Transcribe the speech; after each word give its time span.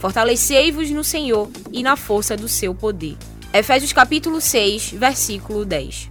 Fortalecei-vos 0.00 0.90
no 0.90 1.04
Senhor 1.04 1.50
e 1.70 1.82
na 1.82 1.94
força 1.94 2.34
do 2.34 2.48
seu 2.48 2.74
poder. 2.74 3.18
Efésios 3.52 3.92
capítulo 3.92 4.40
6, 4.40 4.92
versículo 4.92 5.62
10. 5.66 6.08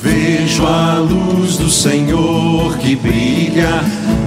Vejo 0.00 0.64
a 0.64 0.98
luz 1.00 1.56
do 1.56 1.68
Senhor 1.68 2.25
brilha, 3.56 3.82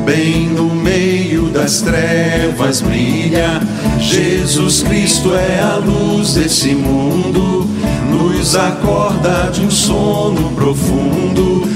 bem 0.06 0.50
no 0.50 0.74
meio 0.74 1.50
das 1.50 1.82
trevas 1.82 2.82
brilha. 2.82 3.62
Jesus 4.00 4.82
Cristo 4.82 5.36
é 5.36 5.62
a 5.62 5.76
luz 5.76 6.34
desse 6.34 6.74
mundo, 6.74 7.70
nos 8.10 8.56
acorda 8.56 9.52
de 9.54 9.62
um 9.62 9.70
sono 9.70 10.52
profundo. 10.54 11.70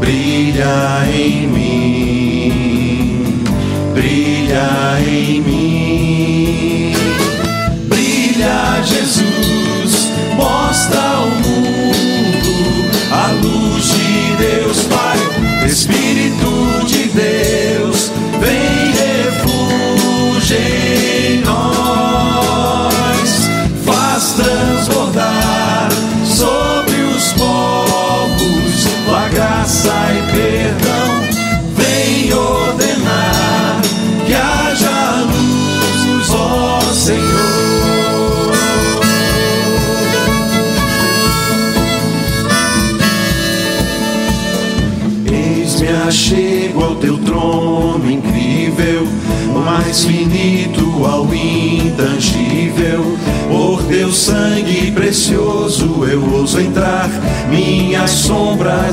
Brilha 0.00 1.06
em 1.14 1.46
mim, 1.48 2.54
brilha 3.92 4.98
em 5.06 5.40
mim, 5.42 6.92
brilha 7.88 8.82
Jesus, 8.84 10.12
mostra 10.36 11.15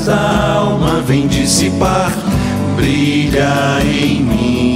da 0.06 0.54
alma 0.56 1.00
vem 1.00 1.26
dissipar. 1.26 2.12
Brilha 2.76 3.80
em 3.82 4.22
mim, 4.22 4.73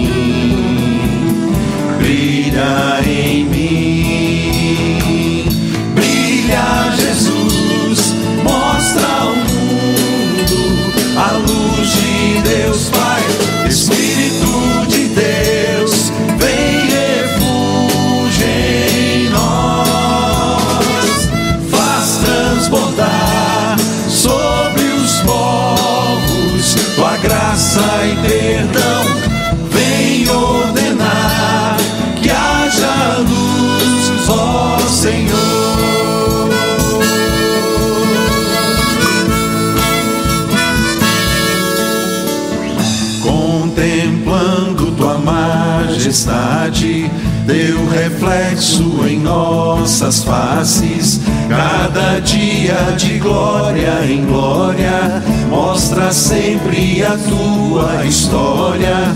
cada 51.48 52.20
dia 52.20 52.74
de 52.96 53.18
glória 53.18 54.04
em 54.04 54.24
glória, 54.26 55.22
mostra 55.48 56.10
sempre 56.10 57.04
a 57.04 57.16
tua 57.16 58.04
história, 58.04 59.14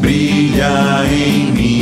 brilha 0.00 1.04
em 1.08 1.52
mim, 1.52 1.81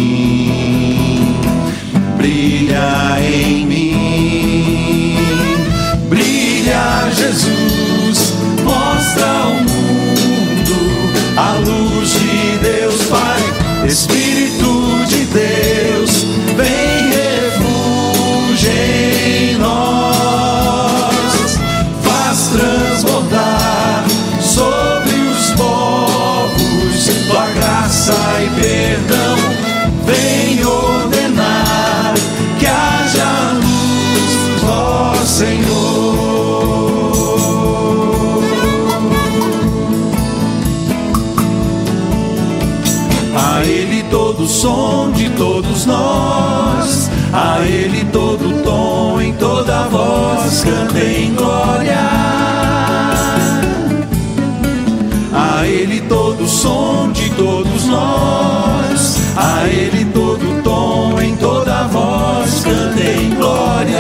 Ele 55.80 56.03
todo 56.03 56.47
som 56.47 57.10
de 57.10 57.30
todos 57.30 57.86
nós, 57.86 59.16
a 59.34 59.66
Ele 59.66 60.04
todo 60.12 60.62
tom 60.62 61.18
em 61.18 61.34
toda 61.36 61.84
voz, 61.84 62.62
cantem 62.62 63.30
glória. 63.34 63.97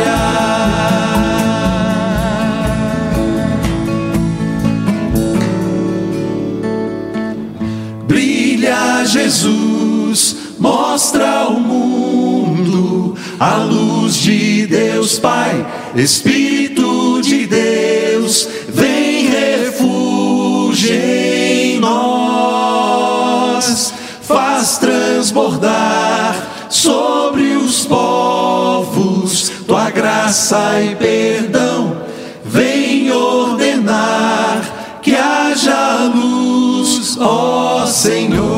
Brilha 8.06 9.02
Jesus, 9.06 10.36
mostra 10.58 11.30
ao 11.30 11.52
mundo. 11.54 13.16
A 13.38 13.56
luz 13.56 14.16
de 14.16 14.66
Deus 14.66 15.18
Pai, 15.18 15.66
Espírito 15.96 17.22
de 17.22 17.46
Deus, 17.46 17.79
transbordar 25.30 26.66
sobre 26.68 27.56
os 27.56 27.86
povos 27.86 29.50
tua 29.66 29.90
graça 29.90 30.80
e 30.82 30.96
perdão, 30.96 31.96
vem 32.44 33.10
ordenar 33.12 34.98
que 35.00 35.14
haja 35.14 36.10
luz, 36.12 37.16
ó 37.20 37.86
Senhor. 37.86 38.49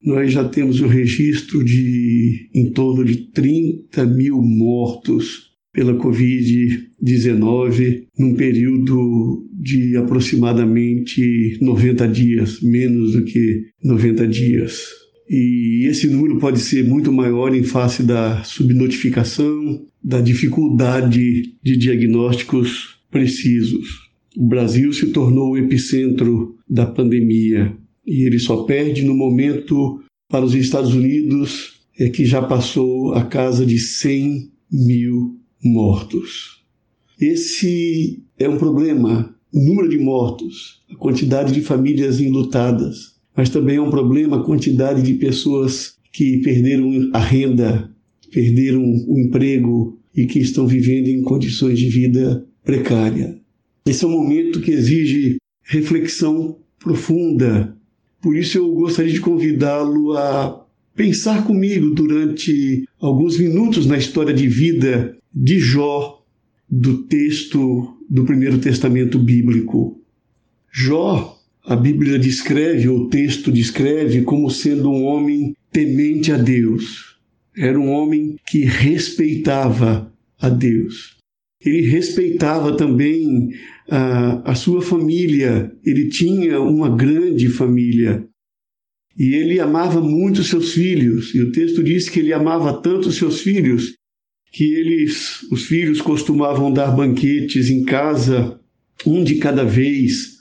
nós 0.03 0.33
já 0.33 0.43
temos 0.47 0.81
o 0.81 0.87
registro 0.87 1.65
de 1.65 2.51
em 2.53 2.73
torno 2.73 3.05
de 3.05 3.31
30 3.31 4.05
mil 4.07 4.43
mortos 4.43 5.55
pela 5.73 5.95
Covid-19 5.95 8.07
num 8.19 8.35
período 8.35 9.49
de 9.53 9.97
aproximadamente 9.97 11.57
90 11.61 12.09
dias, 12.09 12.61
menos 12.61 13.13
do 13.13 13.25
que 13.25 13.67
90 13.83 14.27
dias. 14.29 14.89
E 15.29 15.87
esse 15.89 16.07
número 16.07 16.39
pode 16.39 16.61
ser 16.61 16.85
muito 16.85 17.11
maior 17.11 17.55
em 17.55 17.63
face 17.63 18.03
da 18.03 18.43
subnotificação, 18.45 19.87
da 20.03 20.21
dificuldade 20.21 21.55
de 21.63 21.77
diagnósticos 21.77 22.94
precisos. 23.15 24.11
O 24.37 24.45
Brasil 24.45 24.93
se 24.93 25.13
tornou 25.13 25.53
o 25.53 25.57
epicentro 25.57 26.57
da 26.69 26.85
pandemia 26.85 27.73
e 28.05 28.27
ele 28.27 28.41
só 28.41 28.65
perde 28.65 29.05
no 29.05 29.15
momento 29.15 30.03
para 30.29 30.45
os 30.45 30.53
Estados 30.53 30.93
Unidos, 30.93 31.75
é 31.97 32.09
que 32.09 32.25
já 32.25 32.43
passou 32.43 33.15
a 33.15 33.25
casa 33.25 33.65
de 33.65 33.79
100 33.79 34.51
mil 34.69 35.39
mortos. 35.63 36.65
Esse 37.21 38.21
é 38.37 38.49
um 38.49 38.59
problema, 38.59 39.33
o 39.53 39.61
número 39.61 39.89
de 39.89 39.99
mortos, 39.99 40.83
a 40.91 40.97
quantidade 40.97 41.53
de 41.55 41.61
famílias 41.61 42.21
enlutadas, 42.21 43.15
mas 43.37 43.49
também 43.49 43.77
é 43.77 43.81
um 43.81 43.91
problema 43.91 44.41
a 44.41 44.45
quantidade 44.45 45.03
de 45.03 45.15
pessoas 45.15 45.95
que 46.13 46.39
perderam 46.39 47.11
a 47.13 47.21
renda, 47.21 47.95
perderam 48.33 48.83
o 48.83 49.21
emprego 49.21 50.01
e 50.17 50.27
que 50.27 50.41
estão 50.41 50.67
vivendo 50.67 51.07
em 51.07 51.23
condições 51.23 51.79
de 51.79 51.89
vida 51.89 52.45
precária. 52.65 53.39
Esse 53.87 54.05
é 54.05 54.09
um 54.09 54.13
momento 54.13 54.61
que 54.61 54.71
exige 54.71 55.37
reflexão 55.63 56.59
profunda. 56.79 57.77
Por 58.21 58.37
isso 58.37 58.59
eu 58.59 58.73
gostaria 58.75 59.13
de 59.13 59.21
convidá-lo 59.21 60.17
a 60.17 60.67
pensar 60.95 61.45
comigo 61.45 61.91
durante 61.91 62.89
alguns 63.01 63.39
minutos 63.39 63.87
na 63.87 63.99
história 63.99 64.33
de 64.33 64.49
vida 64.49 65.17
de 65.35 65.59
Jó, 65.59 66.23
do 66.71 67.03
texto 67.05 67.95
do 68.09 68.25
Primeiro 68.25 68.59
Testamento 68.59 69.19
Bíblico. 69.19 70.01
Jó, 70.73 71.39
a 71.65 71.77
Bíblia 71.77 72.19
descreve, 72.19 72.89
o 72.89 73.09
texto 73.09 73.53
descreve, 73.53 74.23
como 74.23 74.51
sendo 74.51 74.91
um 74.91 75.05
homem 75.05 75.57
temente 75.71 76.33
a 76.33 76.37
Deus. 76.37 77.17
Era 77.57 77.79
um 77.79 77.91
homem 77.91 78.37
que 78.47 78.65
respeitava 78.65 80.13
a 80.41 80.49
Deus. 80.49 81.14
Ele 81.65 81.83
respeitava 81.83 82.77
também 82.77 83.51
a, 83.89 84.53
a 84.53 84.55
sua 84.55 84.83
família, 84.83 85.73
ele 85.85 86.09
tinha 86.09 86.61
uma 86.61 86.95
grande 86.95 87.49
família. 87.49 88.27
E 89.19 89.35
ele 89.35 89.61
amava 89.61 90.01
muito 90.01 90.43
seus 90.43 90.73
filhos, 90.73 91.35
e 91.35 91.41
o 91.41 91.53
texto 91.53 91.83
diz 91.83 92.09
que 92.09 92.19
ele 92.21 92.33
amava 92.33 92.81
tanto 92.83 93.13
seus 93.13 93.41
filhos 93.41 93.95
que 94.53 94.73
eles, 94.73 95.43
os 95.51 95.65
filhos 95.65 96.01
costumavam 96.01 96.73
dar 96.73 96.93
banquetes 96.93 97.71
em 97.71 97.85
casa, 97.85 98.61
um 99.05 99.25
de 99.25 99.37
cada 99.37 99.65
vez, 99.65 100.35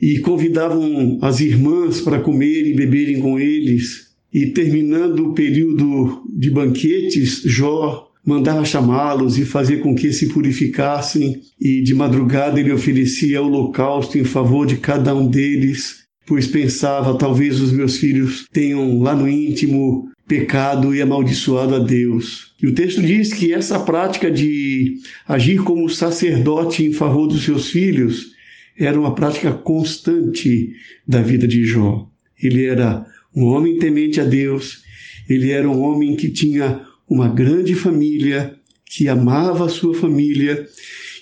e 0.00 0.20
convidavam 0.20 1.18
as 1.20 1.40
irmãs 1.40 2.00
para 2.00 2.20
comer 2.20 2.66
e 2.66 2.74
beberem 2.74 3.20
com 3.20 3.38
eles. 3.38 4.08
E 4.32 4.46
terminando 4.46 5.30
o 5.30 5.34
período 5.34 6.22
de 6.34 6.50
banquetes, 6.50 7.42
Jó 7.44 8.07
mandava 8.24 8.64
chamá-los 8.64 9.38
e 9.38 9.44
fazer 9.44 9.78
com 9.78 9.94
que 9.94 10.12
se 10.12 10.28
purificassem, 10.28 11.40
e 11.60 11.82
de 11.82 11.94
madrugada 11.94 12.60
ele 12.60 12.72
oferecia 12.72 13.42
holocausto 13.42 14.18
em 14.18 14.24
favor 14.24 14.66
de 14.66 14.76
cada 14.76 15.14
um 15.14 15.26
deles, 15.26 16.04
pois 16.26 16.46
pensava: 16.46 17.16
talvez 17.16 17.60
os 17.60 17.72
meus 17.72 17.96
filhos 17.96 18.46
tenham 18.52 19.00
lá 19.00 19.14
no 19.14 19.28
íntimo 19.28 20.08
pecado 20.28 20.94
e 20.94 21.00
amaldiçoado 21.00 21.74
a 21.74 21.78
Deus. 21.78 22.52
E 22.62 22.66
o 22.66 22.74
texto 22.74 23.00
diz 23.00 23.32
que 23.32 23.54
essa 23.54 23.80
prática 23.80 24.30
de 24.30 24.96
agir 25.26 25.62
como 25.62 25.88
sacerdote 25.88 26.84
em 26.84 26.92
favor 26.92 27.26
dos 27.26 27.44
seus 27.44 27.70
filhos 27.70 28.32
era 28.78 29.00
uma 29.00 29.14
prática 29.14 29.52
constante 29.52 30.72
da 31.06 31.22
vida 31.22 31.48
de 31.48 31.64
Jó. 31.64 32.06
Ele 32.40 32.66
era 32.66 33.06
um 33.34 33.44
homem 33.46 33.78
temente 33.78 34.20
a 34.20 34.24
Deus, 34.24 34.82
ele 35.28 35.50
era 35.50 35.68
um 35.68 35.80
homem 35.80 36.14
que 36.14 36.28
tinha 36.28 36.82
uma 37.08 37.28
grande 37.28 37.74
família, 37.74 38.58
que 38.84 39.08
amava 39.08 39.66
a 39.66 39.68
sua 39.68 39.94
família. 39.94 40.66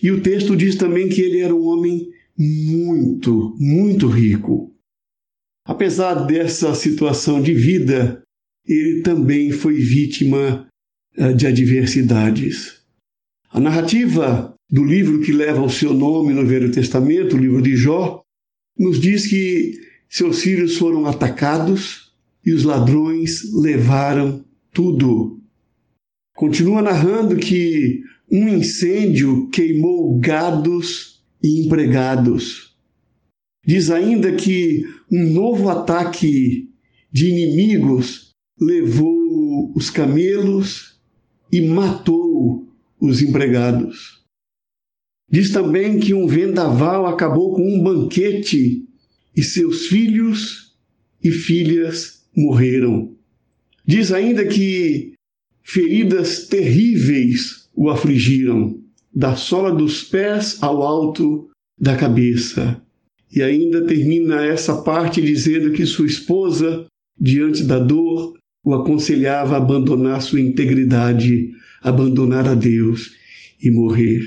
E 0.02 0.10
o 0.10 0.20
texto 0.20 0.56
diz 0.56 0.76
também 0.76 1.08
que 1.08 1.20
ele 1.20 1.40
era 1.40 1.54
um 1.54 1.64
homem 1.64 2.08
muito, 2.38 3.56
muito 3.58 4.06
rico. 4.08 4.74
Apesar 5.64 6.26
dessa 6.26 6.74
situação 6.74 7.42
de 7.42 7.54
vida, 7.54 8.22
ele 8.66 9.02
também 9.02 9.50
foi 9.50 9.74
vítima 9.74 10.68
eh, 11.16 11.32
de 11.32 11.46
adversidades. 11.46 12.80
A 13.50 13.58
narrativa 13.58 14.54
do 14.70 14.84
livro 14.84 15.20
que 15.20 15.32
leva 15.32 15.62
o 15.62 15.70
seu 15.70 15.94
nome 15.94 16.32
no 16.32 16.46
Velho 16.46 16.70
Testamento, 16.70 17.36
o 17.36 17.38
livro 17.38 17.62
de 17.62 17.76
Jó, 17.76 18.22
nos 18.78 19.00
diz 19.00 19.26
que 19.26 19.80
seus 20.08 20.42
filhos 20.42 20.76
foram 20.76 21.06
atacados 21.06 22.12
e 22.44 22.52
os 22.52 22.62
ladrões 22.62 23.52
levaram 23.54 24.44
tudo. 24.72 25.35
Continua 26.36 26.82
narrando 26.82 27.34
que 27.36 28.02
um 28.30 28.46
incêndio 28.46 29.48
queimou 29.48 30.18
gados 30.18 31.24
e 31.42 31.64
empregados. 31.64 32.76
Diz 33.66 33.90
ainda 33.90 34.30
que 34.36 34.84
um 35.10 35.32
novo 35.32 35.70
ataque 35.70 36.68
de 37.10 37.30
inimigos 37.30 38.34
levou 38.60 39.72
os 39.74 39.88
camelos 39.88 41.00
e 41.50 41.62
matou 41.62 42.68
os 43.00 43.22
empregados. 43.22 44.22
Diz 45.30 45.50
também 45.50 45.98
que 45.98 46.12
um 46.12 46.26
vendaval 46.26 47.06
acabou 47.06 47.54
com 47.54 47.62
um 47.62 47.82
banquete 47.82 48.86
e 49.34 49.42
seus 49.42 49.86
filhos 49.86 50.76
e 51.24 51.30
filhas 51.30 52.28
morreram. 52.36 53.16
Diz 53.86 54.12
ainda 54.12 54.44
que 54.44 55.15
feridas 55.66 56.46
terríveis 56.46 57.68
o 57.74 57.90
afligiram, 57.90 58.78
da 59.12 59.34
sola 59.34 59.74
dos 59.74 60.04
pés 60.04 60.62
ao 60.62 60.82
alto 60.82 61.50
da 61.78 61.96
cabeça. 61.96 62.80
E 63.34 63.42
ainda 63.42 63.84
termina 63.84 64.44
essa 64.44 64.82
parte 64.82 65.20
dizendo 65.20 65.72
que 65.72 65.84
sua 65.84 66.06
esposa, 66.06 66.86
diante 67.18 67.64
da 67.64 67.80
dor, 67.80 68.34
o 68.64 68.74
aconselhava 68.74 69.54
a 69.54 69.58
abandonar 69.58 70.22
sua 70.22 70.40
integridade, 70.40 71.50
abandonar 71.82 72.46
a 72.46 72.54
Deus 72.54 73.10
e 73.60 73.70
morrer. 73.70 74.22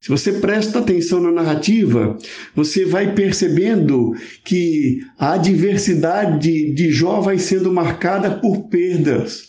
Se 0.00 0.10
você 0.10 0.32
presta 0.34 0.78
atenção 0.78 1.20
na 1.20 1.30
narrativa, 1.30 2.16
você 2.54 2.84
vai 2.84 3.14
percebendo 3.14 4.12
que 4.44 5.00
a 5.18 5.34
adversidade 5.34 6.72
de 6.72 6.90
Jó 6.90 7.20
vai 7.20 7.38
sendo 7.38 7.72
marcada 7.72 8.30
por 8.38 8.68
perdas, 8.68 9.47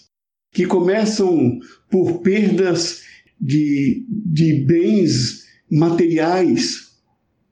que 0.51 0.65
começam 0.65 1.59
por 1.89 2.19
perdas 2.19 3.01
de, 3.39 4.05
de 4.09 4.65
bens 4.65 5.45
materiais, 5.69 6.89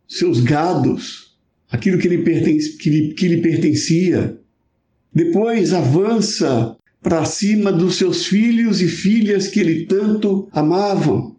seus 0.08 0.40
gados, 0.40 1.38
aquilo 1.70 1.98
que 1.98 2.08
lhe, 2.08 2.20
pertence, 2.20 2.78
que 2.78 2.90
lhe, 2.90 3.14
que 3.14 3.28
lhe 3.28 3.42
pertencia. 3.42 4.40
Depois 5.14 5.74
avança 5.74 6.76
para 7.02 7.26
cima 7.26 7.72
dos 7.72 7.96
seus 7.96 8.26
filhos 8.26 8.82
e 8.82 8.88
filhas 8.88 9.48
que 9.48 9.60
ele 9.60 9.86
tanto 9.86 10.48
amavam. 10.52 11.36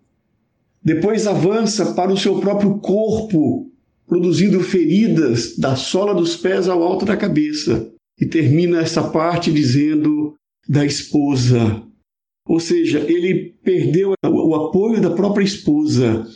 Depois 0.83 1.27
avança 1.27 1.93
para 1.93 2.13
o 2.13 2.17
seu 2.17 2.39
próprio 2.41 2.79
corpo, 2.79 3.71
produzindo 4.07 4.61
feridas 4.61 5.57
da 5.59 5.77
sola 5.77 6.15
dos 6.15 6.37
pés 6.37 6.69
ao 6.69 6.83
alto 6.83 7.05
da 7.05 7.17
cabeça. 7.17 7.91
E 8.19 8.27
termina 8.27 8.81
essa 8.81 9.03
parte 9.03 9.53
dizendo 9.53 10.35
da 10.69 10.85
esposa. 10.85 11.83
Ou 12.47 12.61
seja, 12.61 13.01
ele 13.01 13.55
perdeu 13.63 14.13
o 14.25 14.55
apoio 14.55 15.01
da 15.01 15.11
própria 15.11 15.45
esposa 15.45 16.27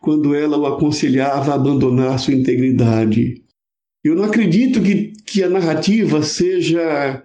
quando 0.00 0.34
ela 0.34 0.58
o 0.58 0.66
aconselhava 0.66 1.52
a 1.52 1.54
abandonar 1.54 2.18
sua 2.18 2.34
integridade. 2.34 3.42
Eu 4.04 4.16
não 4.16 4.24
acredito 4.24 4.82
que, 4.82 5.12
que 5.24 5.42
a 5.42 5.48
narrativa 5.48 6.22
seja 6.22 7.22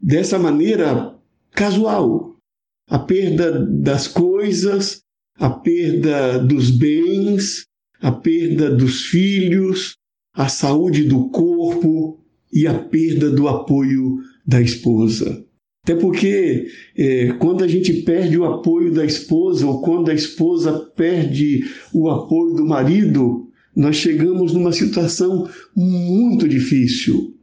dessa 0.00 0.38
maneira 0.38 1.14
casual. 1.52 2.36
A 2.88 2.98
perda 2.98 3.66
das 3.66 4.08
coisas, 4.08 5.02
a 5.36 5.50
perda 5.50 6.38
dos 6.38 6.70
bens, 6.70 7.66
a 8.00 8.12
perda 8.12 8.70
dos 8.70 9.06
filhos, 9.06 9.96
a 10.32 10.48
saúde 10.48 11.04
do 11.04 11.28
corpo 11.30 12.24
e 12.52 12.66
a 12.66 12.78
perda 12.78 13.30
do 13.30 13.48
apoio 13.48 14.18
da 14.46 14.62
esposa. 14.62 15.45
Até 15.86 15.94
porque 15.94 16.66
é, 16.98 17.28
quando 17.38 17.62
a 17.62 17.68
gente 17.68 17.92
perde 18.02 18.36
o 18.36 18.44
apoio 18.44 18.92
da 18.92 19.04
esposa 19.04 19.64
ou 19.64 19.80
quando 19.80 20.10
a 20.10 20.14
esposa 20.14 20.72
perde 20.96 21.64
o 21.94 22.10
apoio 22.10 22.56
do 22.56 22.66
marido, 22.66 23.48
nós 23.74 23.94
chegamos 23.94 24.52
numa 24.52 24.72
situação 24.72 25.48
muito 25.76 26.48
difícil. 26.48 27.36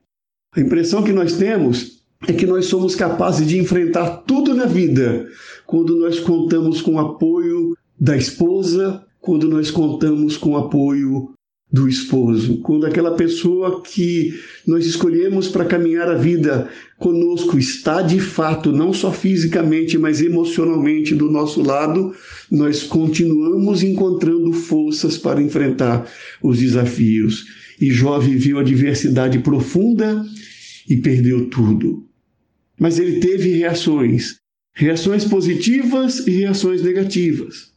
A 0.53 0.59
impressão 0.59 1.01
que 1.03 1.13
nós 1.13 1.37
temos 1.37 2.03
é 2.27 2.33
que 2.33 2.45
nós 2.45 2.65
somos 2.65 2.95
capazes 2.95 3.47
de 3.47 3.57
enfrentar 3.57 4.23
tudo 4.27 4.53
na 4.53 4.65
vida 4.65 5.25
quando 5.65 5.95
nós 5.97 6.19
contamos 6.19 6.81
com 6.81 6.95
o 6.95 6.99
apoio 6.99 7.77
da 7.97 8.17
esposa, 8.17 9.05
quando 9.21 9.47
nós 9.47 9.71
contamos 9.71 10.35
com 10.35 10.49
o 10.49 10.57
apoio 10.57 11.31
do 11.73 11.89
esposo, 11.89 12.57
quando 12.59 12.85
aquela 12.85 13.15
pessoa 13.15 13.81
que 13.81 14.39
nós 14.65 14.85
escolhemos 14.85 15.47
para 15.47 15.65
caminhar 15.65 16.07
a 16.07 16.13
vida 16.13 16.69
conosco 16.99 17.57
está 17.57 18.03
de 18.03 18.19
fato, 18.19 18.71
não 18.71 18.93
só 18.93 19.11
fisicamente, 19.11 19.97
mas 19.97 20.21
emocionalmente 20.21 21.15
do 21.15 21.31
nosso 21.31 21.63
lado, 21.63 22.13
nós 22.51 22.83
continuamos 22.83 23.81
encontrando 23.81 24.53
forças 24.53 25.17
para 25.17 25.41
enfrentar 25.41 26.07
os 26.43 26.59
desafios. 26.59 27.43
E 27.81 27.89
Jó 27.89 28.19
viveu 28.19 28.59
a 28.59 28.63
diversidade 28.63 29.39
profunda 29.39 30.23
e 30.87 30.97
perdeu 30.97 31.49
tudo. 31.49 32.07
Mas 32.79 32.99
ele 32.99 33.19
teve 33.19 33.49
reações, 33.49 34.35
reações 34.75 35.25
positivas 35.25 36.19
e 36.27 36.31
reações 36.31 36.83
negativas. 36.83 37.72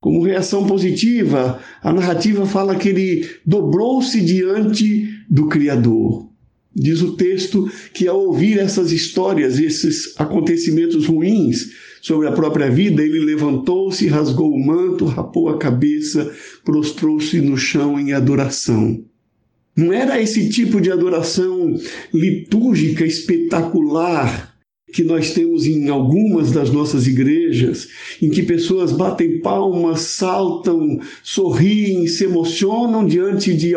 Como 0.00 0.22
reação 0.22 0.66
positiva, 0.66 1.60
a 1.82 1.92
narrativa 1.92 2.46
fala 2.46 2.74
que 2.74 2.88
ele 2.88 3.28
dobrou-se 3.44 4.18
diante 4.22 5.06
do 5.28 5.46
Criador. 5.46 6.26
Diz 6.74 7.02
o 7.02 7.16
texto 7.16 7.70
que 7.92 8.08
ao 8.08 8.18
ouvir 8.18 8.58
essas 8.58 8.92
histórias, 8.92 9.58
esses 9.58 10.18
acontecimentos 10.18 11.04
ruins 11.04 11.72
sobre 12.00 12.28
a 12.28 12.32
própria 12.32 12.70
vida, 12.70 13.02
ele 13.02 13.18
levantou-se, 13.18 14.06
rasgou 14.06 14.50
o 14.50 14.64
manto, 14.66 15.04
rapou 15.04 15.50
a 15.50 15.58
cabeça, 15.58 16.32
prostrou-se 16.64 17.38
no 17.42 17.58
chão 17.58 18.00
em 18.00 18.14
adoração. 18.14 19.04
Não 19.76 19.92
era 19.92 20.20
esse 20.20 20.48
tipo 20.48 20.80
de 20.80 20.90
adoração 20.90 21.74
litúrgica 22.14 23.04
espetacular 23.04 24.49
que 24.92 25.04
nós 25.04 25.32
temos 25.32 25.66
em 25.66 25.88
algumas 25.88 26.52
das 26.52 26.70
nossas 26.70 27.06
igrejas, 27.06 27.88
em 28.20 28.30
que 28.30 28.42
pessoas 28.42 28.92
batem 28.92 29.40
palmas, 29.40 30.00
saltam, 30.00 31.00
sorriem, 31.22 32.06
se 32.06 32.24
emocionam 32.24 33.06
diante 33.06 33.54
de, 33.54 33.72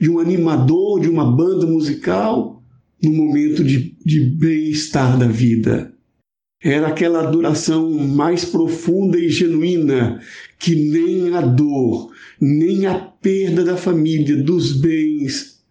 de 0.00 0.10
um 0.10 0.18
animador, 0.18 1.00
de 1.00 1.08
uma 1.08 1.24
banda 1.24 1.66
musical, 1.66 2.62
no 3.02 3.12
momento 3.12 3.62
de, 3.62 3.94
de 4.04 4.20
bem-estar 4.20 5.18
da 5.18 5.26
vida. 5.26 5.92
Era 6.62 6.88
aquela 6.88 7.20
adoração 7.20 7.90
mais 7.90 8.44
profunda 8.44 9.18
e 9.18 9.28
genuína 9.28 10.20
que 10.58 10.74
nem 10.74 11.34
a 11.34 11.42
dor, 11.42 12.10
nem 12.40 12.86
a 12.86 12.94
perda 12.98 13.62
da 13.62 13.76
família, 13.76 14.42
dos 14.42 14.80
bens, 14.80 15.62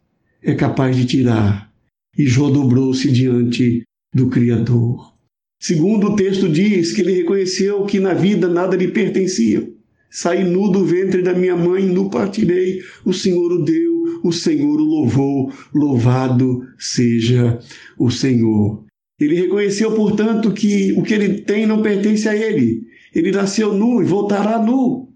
é 0.43 0.53
capaz 0.53 0.95
de 0.95 1.05
tirar. 1.05 1.73
E 2.15 2.27
Jó 2.27 2.49
dobrou-se 2.49 3.11
diante 3.11 3.83
do 4.13 4.29
Criador. 4.29 5.13
Segundo 5.59 6.07
o 6.07 6.15
texto 6.15 6.49
diz 6.49 6.91
que 6.91 7.01
ele 7.01 7.13
reconheceu 7.13 7.85
que 7.85 7.99
na 7.99 8.13
vida 8.13 8.47
nada 8.47 8.75
lhe 8.75 8.89
pertencia. 8.89 9.65
Saí 10.11 10.43
nu 10.43 10.69
do 10.69 10.85
ventre 10.85 11.23
da 11.23 11.33
minha 11.33 11.55
mãe, 11.55 11.85
nu 11.85 12.09
partirei. 12.09 12.81
O 13.03 13.11
Senhor 13.11 13.51
o 13.51 13.63
deu, 13.63 14.21
o 14.23 14.31
Senhor 14.31 14.79
o 14.79 14.83
louvou. 14.83 15.51
Louvado 15.73 16.61
seja 16.77 17.59
o 17.97 18.11
Senhor. 18.11 18.83
Ele 19.19 19.35
reconheceu, 19.35 19.93
portanto, 19.93 20.51
que 20.51 20.93
o 20.97 21.01
que 21.01 21.13
ele 21.13 21.41
tem 21.41 21.65
não 21.65 21.81
pertence 21.81 22.27
a 22.27 22.35
ele. 22.35 22.83
Ele 23.15 23.31
nasceu 23.31 23.73
nu 23.73 24.01
e 24.01 24.05
voltará 24.05 24.61
nu. 24.61 25.09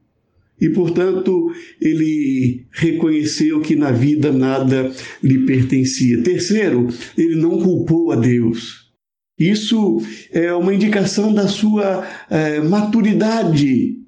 E, 0.60 0.70
portanto, 0.70 1.52
ele 1.80 2.66
reconheceu 2.72 3.62
que 3.62 3.76
na 3.76 3.92
vida 3.92 4.32
nada 4.32 4.92
lhe 5.22 5.46
pertencia. 5.46 6.24
Terceiro, 6.24 6.88
ele 7.16 7.36
não 7.36 7.60
culpou 7.60 8.12
a 8.12 8.16
Deus. 8.16 8.87
Isso 9.40 10.00
é 10.32 10.52
uma 10.54 10.74
indicação 10.74 11.32
da 11.32 11.48
sua 11.48 12.08
é, 12.30 12.60
maturidade, 12.60 14.00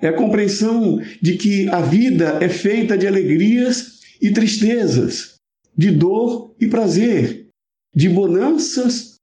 é 0.00 0.08
a 0.08 0.16
compreensão 0.16 0.98
de 1.20 1.36
que 1.36 1.68
a 1.68 1.82
vida 1.82 2.38
é 2.40 2.48
feita 2.48 2.96
de 2.96 3.06
alegrias 3.06 4.00
e 4.20 4.32
tristezas, 4.32 5.34
de 5.76 5.90
dor 5.90 6.54
e 6.58 6.66
prazer, 6.66 7.48
de 7.94 8.08
bonanças 8.08 9.16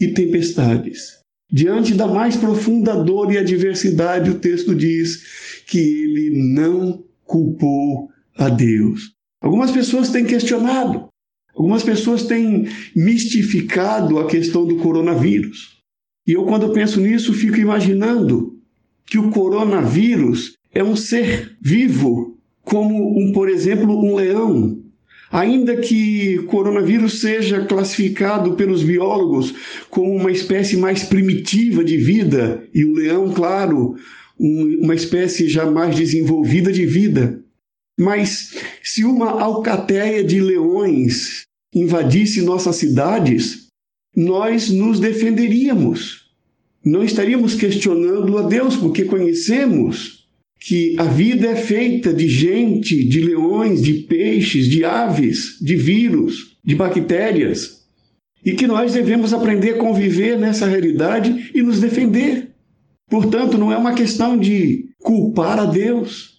e 0.00 0.08
tempestades. 0.08 1.18
Diante 1.52 1.94
da 1.94 2.08
mais 2.08 2.36
profunda 2.36 2.96
dor 2.96 3.32
e 3.32 3.38
adversidade, 3.38 4.30
o 4.30 4.40
texto 4.40 4.74
diz 4.74 5.62
que 5.68 5.78
ele 5.78 6.52
não 6.52 7.04
culpou 7.24 8.08
a 8.36 8.48
Deus. 8.48 9.12
Algumas 9.40 9.70
pessoas 9.70 10.10
têm 10.10 10.24
questionado 10.24 11.03
Algumas 11.56 11.82
pessoas 11.82 12.24
têm 12.24 12.68
mistificado 12.94 14.18
a 14.18 14.26
questão 14.26 14.66
do 14.66 14.76
coronavírus. 14.76 15.78
E 16.26 16.32
eu, 16.32 16.44
quando 16.44 16.72
penso 16.72 17.00
nisso, 17.00 17.32
fico 17.32 17.58
imaginando 17.58 18.58
que 19.06 19.18
o 19.18 19.30
coronavírus 19.30 20.56
é 20.72 20.82
um 20.82 20.96
ser 20.96 21.56
vivo, 21.60 22.38
como, 22.62 23.18
um, 23.18 23.32
por 23.32 23.48
exemplo, 23.48 23.96
um 23.96 24.16
leão. 24.16 24.80
Ainda 25.30 25.76
que 25.76 26.38
o 26.38 26.46
coronavírus 26.46 27.20
seja 27.20 27.64
classificado 27.64 28.54
pelos 28.54 28.82
biólogos 28.82 29.54
como 29.90 30.14
uma 30.14 30.30
espécie 30.30 30.76
mais 30.76 31.02
primitiva 31.02 31.84
de 31.84 31.96
vida, 31.96 32.66
e 32.72 32.84
o 32.84 32.92
leão, 32.92 33.32
claro, 33.32 33.96
uma 34.38 34.94
espécie 34.94 35.48
já 35.48 35.70
mais 35.70 35.94
desenvolvida 35.94 36.72
de 36.72 36.86
vida. 36.86 37.40
Mas 37.98 38.54
se 38.84 39.02
uma 39.02 39.40
alcateia 39.40 40.22
de 40.22 40.38
leões 40.38 41.46
invadisse 41.74 42.42
nossas 42.42 42.76
cidades, 42.76 43.68
nós 44.14 44.68
nos 44.68 45.00
defenderíamos. 45.00 46.26
Não 46.84 47.02
estaríamos 47.02 47.54
questionando 47.54 48.36
a 48.36 48.42
Deus, 48.42 48.76
porque 48.76 49.06
conhecemos 49.06 50.28
que 50.60 50.94
a 50.98 51.04
vida 51.04 51.48
é 51.48 51.56
feita 51.56 52.12
de 52.12 52.28
gente, 52.28 53.08
de 53.08 53.20
leões, 53.20 53.82
de 53.82 53.94
peixes, 53.94 54.68
de 54.68 54.84
aves, 54.84 55.58
de 55.62 55.76
vírus, 55.76 56.58
de 56.62 56.74
bactérias, 56.74 57.84
e 58.44 58.52
que 58.52 58.66
nós 58.66 58.92
devemos 58.92 59.32
aprender 59.32 59.70
a 59.70 59.78
conviver 59.78 60.38
nessa 60.38 60.66
realidade 60.66 61.50
e 61.54 61.62
nos 61.62 61.80
defender. 61.80 62.50
Portanto, 63.08 63.56
não 63.56 63.72
é 63.72 63.78
uma 63.78 63.94
questão 63.94 64.36
de 64.36 64.90
culpar 64.98 65.58
a 65.58 65.64
Deus, 65.64 66.33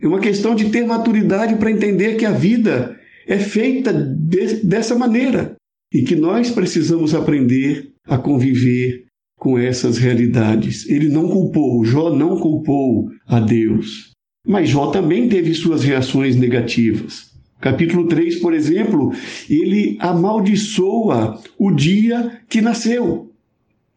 é 0.00 0.06
uma 0.06 0.20
questão 0.20 0.54
de 0.54 0.70
ter 0.70 0.86
maturidade 0.86 1.56
para 1.56 1.70
entender 1.70 2.16
que 2.16 2.24
a 2.24 2.32
vida 2.32 2.98
é 3.26 3.38
feita 3.38 3.92
de, 3.92 4.64
dessa 4.64 4.94
maneira 4.94 5.56
e 5.92 6.02
que 6.02 6.16
nós 6.16 6.50
precisamos 6.50 7.14
aprender 7.14 7.90
a 8.06 8.16
conviver 8.16 9.04
com 9.38 9.58
essas 9.58 9.98
realidades. 9.98 10.88
Ele 10.88 11.08
não 11.08 11.28
culpou, 11.28 11.84
Jó 11.84 12.14
não 12.14 12.38
culpou 12.38 13.10
a 13.26 13.40
Deus. 13.40 14.10
Mas 14.46 14.68
Jó 14.68 14.90
também 14.90 15.28
teve 15.28 15.54
suas 15.54 15.82
reações 15.82 16.36
negativas. 16.36 17.30
Capítulo 17.60 18.08
3, 18.08 18.36
por 18.36 18.54
exemplo, 18.54 19.12
ele 19.48 19.98
amaldiçoa 20.00 21.40
o 21.58 21.70
dia 21.70 22.40
que 22.48 22.62
nasceu. 22.62 23.30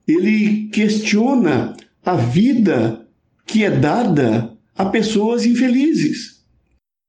Ele 0.05 0.67
questiona 0.67 1.75
a 2.05 2.15
vida 2.15 3.07
que 3.45 3.63
é 3.63 3.72
dada 3.72 4.52
a 4.75 4.86
pessoas 4.86 5.46
infelizes. 5.46 6.44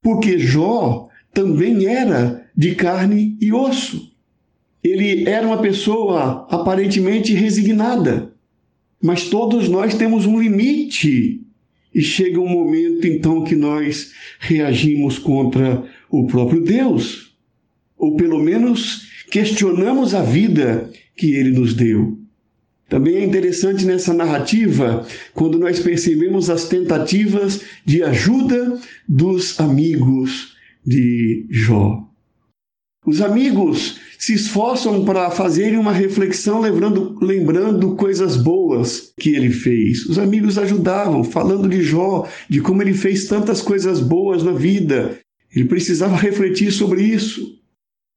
Porque 0.03 0.39
Jó 0.39 1.09
também 1.33 1.87
era 1.87 2.49
de 2.57 2.75
carne 2.75 3.37
e 3.41 3.53
osso. 3.53 4.13
Ele 4.83 5.29
era 5.29 5.47
uma 5.47 5.61
pessoa 5.61 6.47
aparentemente 6.51 7.33
resignada, 7.33 8.35
mas 9.03 9.29
todos 9.29 9.69
nós 9.69 9.95
temos 9.95 10.27
um 10.27 10.41
limite 10.41 11.41
e 11.95 12.03
chega 12.03 12.41
um 12.41 12.49
momento 12.49 13.07
então 13.07 13.45
que 13.45 13.55
nós 13.55 14.13
reagimos 14.39 15.19
contra 15.19 15.85
o 16.11 16.27
próprio 16.27 16.61
Deus, 16.61 17.35
ou 17.97 18.17
pelo 18.17 18.43
menos 18.43 19.09
questionamos 19.31 20.15
a 20.15 20.23
vida 20.23 20.91
que 21.17 21.33
ele 21.35 21.51
nos 21.51 21.73
deu. 21.73 22.24
Também 22.89 23.17
é 23.17 23.25
interessante 23.25 23.85
nessa 23.85 24.13
narrativa 24.13 25.07
quando 25.33 25.59
nós 25.59 25.81
percebemos 25.81 26.51
as 26.51 26.69
tentativas 26.69 27.63
de 27.85 28.03
ajuda 28.03 28.79
dos 29.09 29.59
amigos 29.59 30.55
de 30.85 31.47
Jó. 31.51 32.07
Os 33.07 33.21
amigos 33.21 33.99
se 34.19 34.33
esforçam 34.33 35.05
para 35.05 35.31
fazerem 35.31 35.79
uma 35.79 35.93
reflexão 35.93 36.61
lembrando, 36.61 37.19
lembrando 37.21 37.95
coisas 37.97 38.37
boas 38.37 39.13
que 39.19 39.35
ele 39.35 39.51
fez. 39.51 40.07
Os 40.07 40.19
amigos 40.19 40.57
ajudavam, 40.57 41.23
falando 41.23 41.69
de 41.69 41.83
Jó, 41.83 42.27
de 42.49 42.61
como 42.61 42.81
ele 42.81 42.95
fez 42.95 43.27
tantas 43.27 43.61
coisas 43.61 44.01
boas 44.01 44.43
na 44.43 44.53
vida. 44.53 45.19
Ele 45.55 45.67
precisava 45.67 46.17
refletir 46.17 46.73
sobre 46.73 47.03
isso. 47.03 47.59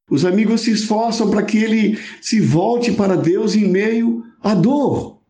Os 0.09 0.23
amigos 0.23 0.61
se 0.61 0.71
esforçam 0.71 1.29
para 1.29 1.43
que 1.43 1.57
ele 1.57 1.99
se 2.21 2.39
volte 2.39 2.93
para 2.93 3.17
Deus 3.17 3.55
em 3.55 3.67
meio 3.67 4.23
à 4.41 4.53
dor. 4.53 5.21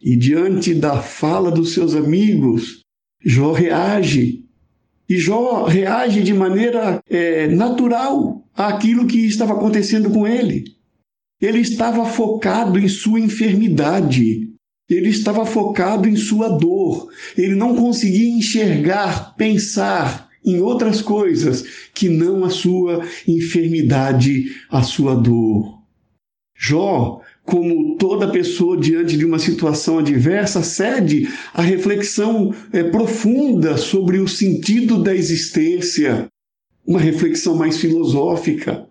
E 0.00 0.16
diante 0.16 0.74
da 0.74 1.00
fala 1.00 1.50
dos 1.50 1.72
seus 1.74 1.94
amigos, 1.94 2.80
Jó 3.24 3.52
reage. 3.52 4.44
E 5.08 5.16
Jó 5.16 5.64
reage 5.64 6.22
de 6.22 6.34
maneira 6.34 7.02
é, 7.08 7.46
natural, 7.48 8.42
àquilo 8.54 9.06
que 9.06 9.26
estava 9.26 9.54
acontecendo 9.54 10.10
com 10.10 10.26
ele. 10.26 10.64
Ele 11.40 11.60
estava 11.60 12.04
focado 12.04 12.78
em 12.78 12.88
sua 12.88 13.18
enfermidade. 13.18 14.52
Ele 14.88 15.08
estava 15.08 15.46
focado 15.46 16.08
em 16.08 16.16
sua 16.16 16.48
dor. 16.48 17.08
Ele 17.36 17.54
não 17.54 17.74
conseguia 17.74 18.28
enxergar, 18.28 19.34
pensar 19.36 20.28
em 20.44 20.60
outras 20.60 21.00
coisas 21.00 21.64
que 21.94 22.08
não 22.08 22.44
a 22.44 22.50
sua 22.50 23.04
enfermidade, 23.26 24.54
a 24.70 24.82
sua 24.82 25.14
dor. 25.14 25.82
Jó, 26.56 27.21
como 27.44 27.96
toda 27.96 28.30
pessoa 28.30 28.76
diante 28.76 29.16
de 29.16 29.24
uma 29.24 29.38
situação 29.38 29.98
adversa, 29.98 30.62
cede 30.62 31.28
à 31.52 31.62
reflexão 31.62 32.54
é, 32.72 32.84
profunda 32.84 33.76
sobre 33.76 34.18
o 34.18 34.28
sentido 34.28 35.02
da 35.02 35.14
existência, 35.14 36.28
uma 36.86 37.00
reflexão 37.00 37.56
mais 37.56 37.78
filosófica. 37.78 38.86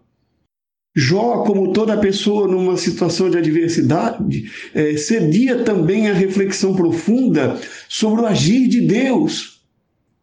Jó, 0.93 1.43
como 1.43 1.71
toda 1.71 1.97
pessoa 1.97 2.47
numa 2.47 2.75
situação 2.75 3.29
de 3.29 3.37
adversidade, 3.37 4.51
é, 4.73 4.97
cedia 4.97 5.63
também 5.63 6.09
a 6.09 6.13
reflexão 6.13 6.75
profunda 6.75 7.57
sobre 7.87 8.21
o 8.21 8.25
agir 8.25 8.67
de 8.67 8.81
Deus. 8.81 9.61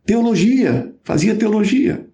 Teologia, 0.05 0.93
fazia 1.03 1.35
teologia. 1.35 2.08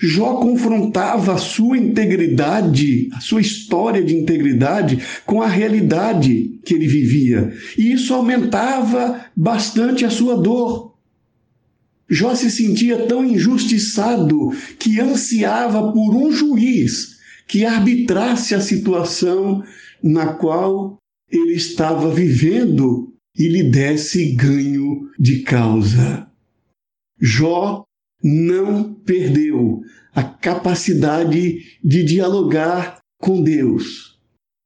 Jó 0.00 0.36
confrontava 0.36 1.34
a 1.34 1.38
sua 1.38 1.76
integridade, 1.76 3.08
a 3.12 3.20
sua 3.20 3.40
história 3.40 4.02
de 4.02 4.14
integridade, 4.14 5.02
com 5.26 5.42
a 5.42 5.48
realidade 5.48 6.60
que 6.64 6.74
ele 6.74 6.86
vivia. 6.86 7.52
E 7.76 7.92
isso 7.92 8.14
aumentava 8.14 9.26
bastante 9.36 10.04
a 10.04 10.10
sua 10.10 10.36
dor. 10.36 10.96
Jó 12.08 12.32
se 12.34 12.48
sentia 12.48 13.06
tão 13.06 13.24
injustiçado 13.24 14.50
que 14.78 15.00
ansiava 15.00 15.92
por 15.92 16.14
um 16.14 16.30
juiz 16.30 17.18
que 17.48 17.64
arbitrasse 17.64 18.54
a 18.54 18.60
situação 18.60 19.64
na 20.02 20.34
qual 20.34 20.96
ele 21.30 21.54
estava 21.54 22.14
vivendo 22.14 23.12
e 23.36 23.48
lhe 23.48 23.64
desse 23.64 24.32
ganho 24.32 25.08
de 25.18 25.40
causa. 25.42 26.28
Jó 27.20 27.84
não 28.22 28.97
perdeu 29.08 29.80
a 30.14 30.22
capacidade 30.22 31.60
de 31.82 32.04
dialogar 32.04 32.98
com 33.18 33.42
Deus. 33.42 34.18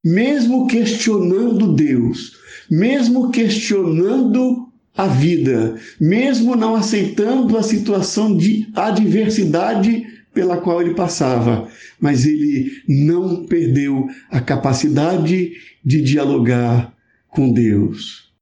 Mesmo 0.03 0.67
questionando 0.67 1.73
Deus, 1.73 2.33
mesmo 2.69 3.31
questionando 3.31 4.67
a 4.95 5.07
vida, 5.07 5.79
mesmo 5.99 6.57
não 6.57 6.75
aceitando 6.75 7.57
a 7.57 7.63
situação 7.63 8.35
de 8.35 8.67
adversidade 8.75 10.05
pela 10.33 10.57
qual 10.57 10.81
ele 10.81 10.93
passava, 10.93 11.69
mas 12.01 12.25
ele 12.25 12.69
não 12.85 13.45
perdeu 13.45 14.07
a 14.29 14.41
capacidade 14.41 15.53
de 15.85 16.01
dialogar 16.01 16.93
com 17.29 17.49
Deus. 17.49 18.33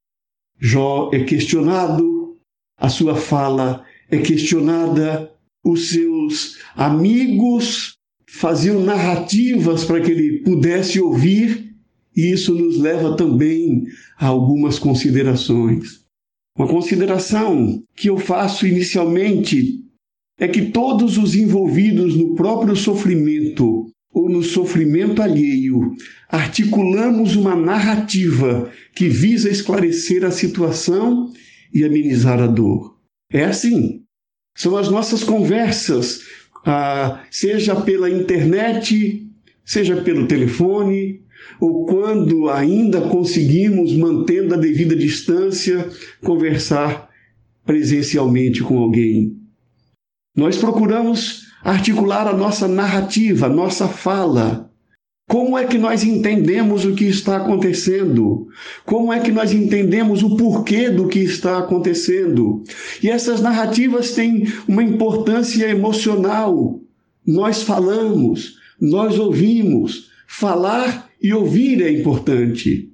Jó 0.59 1.11
é 1.13 1.23
questionado, 1.23 2.37
a 2.75 2.89
sua 2.89 3.15
fala 3.15 3.85
é 4.09 4.17
questionada, 4.17 5.30
os 5.63 5.89
seus 5.89 6.57
amigos 6.75 7.95
faziam 8.27 8.83
narrativas 8.83 9.83
para 9.83 10.01
que 10.01 10.11
ele 10.11 10.41
pudesse 10.43 10.99
ouvir, 10.99 11.75
e 12.15 12.31
isso 12.31 12.53
nos 12.53 12.77
leva 12.77 13.15
também 13.15 13.85
a 14.17 14.27
algumas 14.27 14.79
considerações. 14.79 16.01
Uma 16.57 16.67
consideração 16.67 17.83
que 17.95 18.09
eu 18.09 18.17
faço 18.17 18.67
inicialmente 18.67 19.79
é 20.37 20.47
que 20.47 20.71
todos 20.71 21.17
os 21.17 21.35
envolvidos 21.35 22.15
no 22.15 22.35
próprio 22.35 22.75
sofrimento 22.75 23.91
ou 24.13 24.29
no 24.29 24.43
sofrimento 24.43 25.21
alheio 25.21 25.95
articulamos 26.27 27.35
uma 27.35 27.55
narrativa 27.55 28.69
que 28.93 29.07
visa 29.07 29.49
esclarecer 29.49 30.25
a 30.25 30.31
situação 30.31 31.31
e 31.73 31.83
amenizar 31.85 32.41
a 32.41 32.47
dor. 32.47 32.97
É 33.31 33.45
assim. 33.45 34.00
São 34.55 34.77
as 34.77 34.89
nossas 34.89 35.23
conversas, 35.23 36.21
ah, 36.65 37.23
seja 37.31 37.75
pela 37.75 38.09
internet, 38.09 39.27
seja 39.63 40.01
pelo 40.01 40.27
telefone, 40.27 41.21
ou 41.59 41.85
quando 41.85 42.49
ainda 42.49 43.01
conseguimos, 43.01 43.93
mantendo 43.93 44.55
a 44.55 44.57
devida 44.57 44.95
distância, 44.95 45.89
conversar 46.21 47.09
presencialmente 47.65 48.63
com 48.63 48.79
alguém. 48.79 49.37
Nós 50.35 50.57
procuramos 50.57 51.47
articular 51.63 52.27
a 52.27 52.33
nossa 52.33 52.67
narrativa, 52.67 53.45
a 53.45 53.49
nossa 53.49 53.87
fala. 53.87 54.70
Como 55.31 55.57
é 55.57 55.65
que 55.65 55.77
nós 55.77 56.03
entendemos 56.03 56.83
o 56.83 56.93
que 56.93 57.05
está 57.05 57.37
acontecendo? 57.37 58.49
Como 58.85 59.13
é 59.13 59.21
que 59.21 59.31
nós 59.31 59.53
entendemos 59.53 60.21
o 60.21 60.35
porquê 60.35 60.89
do 60.89 61.07
que 61.07 61.19
está 61.19 61.57
acontecendo? 61.57 62.61
E 63.01 63.09
essas 63.09 63.39
narrativas 63.39 64.11
têm 64.11 64.45
uma 64.67 64.83
importância 64.83 65.65
emocional 65.69 66.81
nós 67.25 67.61
falamos, 67.61 68.57
nós 68.79 69.17
ouvimos. 69.17 70.09
Falar 70.27 71.09
e 71.21 71.33
ouvir 71.33 71.81
é 71.81 71.91
importante. 71.91 72.89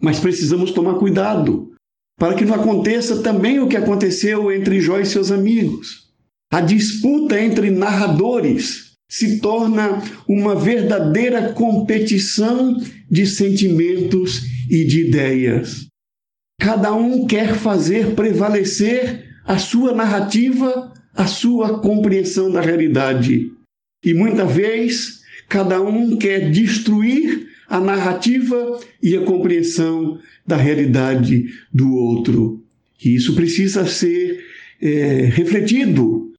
Mas 0.00 0.20
precisamos 0.20 0.72
tomar 0.72 0.94
cuidado 0.94 1.72
para 2.18 2.34
que 2.34 2.44
não 2.44 2.54
aconteça 2.54 3.22
também 3.22 3.58
o 3.60 3.66
que 3.66 3.76
aconteceu 3.76 4.52
entre 4.52 4.80
Jó 4.80 4.98
e 4.98 5.06
seus 5.06 5.30
amigos. 5.30 6.10
A 6.50 6.60
disputa 6.60 7.40
entre 7.40 7.70
narradores 7.70 8.89
se 9.10 9.40
torna 9.40 10.00
uma 10.28 10.54
verdadeira 10.54 11.52
competição 11.52 12.80
de 13.10 13.26
sentimentos 13.26 14.42
e 14.70 14.84
de 14.84 15.08
ideias. 15.08 15.88
Cada 16.60 16.94
um 16.94 17.26
quer 17.26 17.56
fazer 17.56 18.14
prevalecer 18.14 19.24
a 19.44 19.58
sua 19.58 19.92
narrativa, 19.92 20.92
a 21.12 21.26
sua 21.26 21.80
compreensão 21.80 22.52
da 22.52 22.60
realidade. 22.60 23.50
E 24.04 24.14
muita 24.14 24.46
vez, 24.46 25.20
cada 25.48 25.82
um 25.82 26.16
quer 26.16 26.50
destruir 26.52 27.48
a 27.68 27.80
narrativa 27.80 28.78
e 29.02 29.16
a 29.16 29.22
compreensão 29.22 30.20
da 30.46 30.56
realidade 30.56 31.46
do 31.72 31.92
outro. 31.92 32.62
E 33.04 33.16
isso 33.16 33.34
precisa 33.34 33.86
ser 33.86 34.44
é, 34.80 35.30
refletido. 35.32 36.29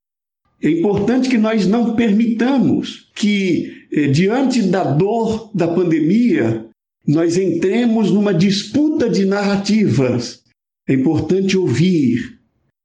É 0.64 0.70
importante 0.70 1.28
que 1.28 1.38
nós 1.38 1.66
não 1.66 1.96
permitamos 1.96 3.10
que, 3.16 3.86
é, 3.92 4.08
diante 4.08 4.62
da 4.62 4.84
dor 4.84 5.50
da 5.56 5.68
pandemia, 5.68 6.66
nós 7.08 7.38
entremos 7.38 8.12
numa 8.12 8.34
disputa 8.34 9.10
de 9.10 9.26
narrativas. 9.26 10.44
É 10.88 10.94
importante 10.94 11.58
ouvir, 11.58 12.40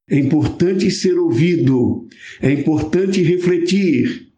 é 0.09 0.19
importante 0.19 0.91
ser 0.91 1.19
ouvido, 1.19 2.07
é 2.41 2.51
importante 2.51 3.23
refletir. 3.23 4.29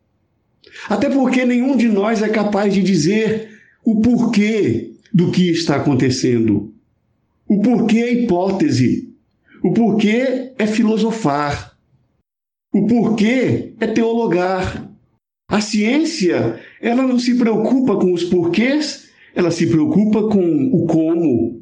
Até 0.88 1.08
porque 1.08 1.44
nenhum 1.44 1.76
de 1.76 1.88
nós 1.88 2.22
é 2.22 2.28
capaz 2.28 2.74
de 2.74 2.82
dizer 2.82 3.50
o 3.84 4.00
porquê 4.00 4.92
do 5.12 5.30
que 5.30 5.50
está 5.50 5.76
acontecendo. 5.76 6.72
O 7.46 7.62
porquê 7.62 7.98
é 7.98 8.12
hipótese. 8.12 9.08
O 9.62 9.72
porquê 9.72 10.52
é 10.58 10.66
filosofar. 10.66 11.77
O 12.78 12.86
porquê 12.86 13.72
é 13.80 13.88
teologar. 13.88 14.88
A 15.50 15.60
ciência, 15.60 16.60
ela 16.80 17.02
não 17.02 17.18
se 17.18 17.34
preocupa 17.34 17.96
com 17.96 18.12
os 18.12 18.22
porquês, 18.22 19.08
ela 19.34 19.50
se 19.50 19.66
preocupa 19.66 20.28
com 20.28 20.70
o 20.72 20.86
como. 20.86 21.60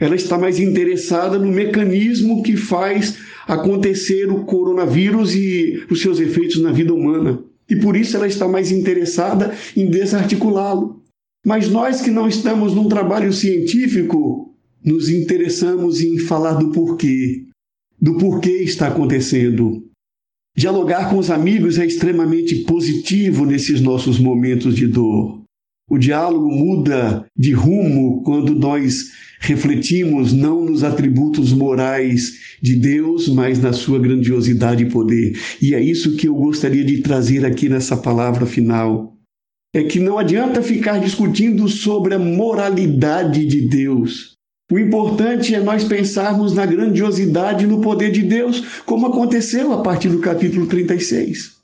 Ela 0.00 0.16
está 0.16 0.36
mais 0.36 0.58
interessada 0.58 1.38
no 1.38 1.52
mecanismo 1.52 2.42
que 2.42 2.56
faz 2.56 3.18
acontecer 3.46 4.32
o 4.32 4.46
coronavírus 4.46 5.32
e 5.32 5.80
os 5.88 6.00
seus 6.02 6.18
efeitos 6.18 6.60
na 6.60 6.72
vida 6.72 6.92
humana. 6.92 7.40
E 7.70 7.76
por 7.76 7.96
isso 7.96 8.16
ela 8.16 8.26
está 8.26 8.48
mais 8.48 8.72
interessada 8.72 9.54
em 9.76 9.88
desarticulá-lo. 9.88 11.04
Mas 11.46 11.70
nós 11.70 12.00
que 12.00 12.10
não 12.10 12.26
estamos 12.26 12.74
num 12.74 12.88
trabalho 12.88 13.32
científico, 13.32 14.56
nos 14.84 15.08
interessamos 15.08 16.00
em 16.00 16.18
falar 16.18 16.54
do 16.54 16.72
porquê, 16.72 17.44
do 18.00 18.18
porquê 18.18 18.62
está 18.62 18.88
acontecendo. 18.88 19.87
Dialogar 20.58 21.08
com 21.08 21.18
os 21.18 21.30
amigos 21.30 21.78
é 21.78 21.86
extremamente 21.86 22.64
positivo 22.64 23.46
nesses 23.46 23.80
nossos 23.80 24.18
momentos 24.18 24.74
de 24.74 24.88
dor. 24.88 25.40
O 25.88 25.96
diálogo 25.96 26.50
muda 26.50 27.24
de 27.36 27.52
rumo 27.52 28.24
quando 28.24 28.56
nós 28.56 29.04
refletimos 29.38 30.32
não 30.32 30.64
nos 30.64 30.82
atributos 30.82 31.52
morais 31.52 32.32
de 32.60 32.74
Deus, 32.74 33.28
mas 33.28 33.60
na 33.60 33.72
sua 33.72 34.00
grandiosidade 34.00 34.82
e 34.82 34.90
poder. 34.90 35.38
E 35.62 35.76
é 35.76 35.80
isso 35.80 36.16
que 36.16 36.26
eu 36.26 36.34
gostaria 36.34 36.84
de 36.84 37.02
trazer 37.02 37.46
aqui 37.46 37.68
nessa 37.68 37.96
palavra 37.96 38.44
final. 38.44 39.16
É 39.72 39.84
que 39.84 40.00
não 40.00 40.18
adianta 40.18 40.60
ficar 40.60 40.98
discutindo 40.98 41.68
sobre 41.68 42.14
a 42.14 42.18
moralidade 42.18 43.46
de 43.46 43.68
Deus. 43.68 44.37
O 44.70 44.78
importante 44.78 45.54
é 45.54 45.60
nós 45.60 45.84
pensarmos 45.84 46.52
na 46.52 46.66
grandiosidade 46.66 47.64
e 47.64 47.66
no 47.66 47.80
poder 47.80 48.12
de 48.12 48.22
Deus, 48.22 48.82
como 48.84 49.06
aconteceu 49.06 49.72
a 49.72 49.82
partir 49.82 50.10
do 50.10 50.18
capítulo 50.18 50.66
36. 50.66 51.56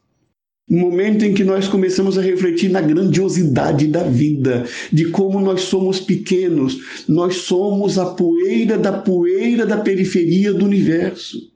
Um 0.70 0.78
momento 0.80 1.22
em 1.22 1.34
que 1.34 1.44
nós 1.44 1.68
começamos 1.68 2.16
a 2.16 2.22
refletir 2.22 2.70
na 2.70 2.80
grandiosidade 2.80 3.88
da 3.88 4.04
vida, 4.04 4.64
de 4.90 5.10
como 5.10 5.38
nós 5.38 5.60
somos 5.62 6.00
pequenos, 6.00 7.04
nós 7.06 7.36
somos 7.36 7.98
a 7.98 8.06
poeira 8.06 8.78
da 8.78 8.92
poeira 8.92 9.66
da 9.66 9.76
periferia 9.76 10.54
do 10.54 10.64
universo. 10.64 11.53